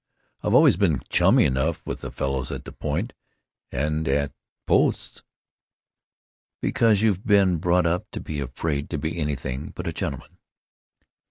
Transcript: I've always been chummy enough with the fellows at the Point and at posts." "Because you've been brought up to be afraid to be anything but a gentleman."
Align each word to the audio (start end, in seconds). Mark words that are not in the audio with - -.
I've 0.41 0.55
always 0.55 0.77
been 0.77 0.99
chummy 1.09 1.45
enough 1.45 1.85
with 1.85 2.01
the 2.01 2.09
fellows 2.11 2.51
at 2.51 2.65
the 2.65 2.71
Point 2.71 3.13
and 3.71 4.07
at 4.07 4.31
posts." 4.65 5.21
"Because 6.59 7.03
you've 7.03 7.23
been 7.23 7.57
brought 7.57 7.85
up 7.85 8.09
to 8.13 8.19
be 8.19 8.39
afraid 8.39 8.89
to 8.89 8.97
be 8.97 9.19
anything 9.19 9.71
but 9.75 9.85
a 9.85 9.93
gentleman." 9.93 10.39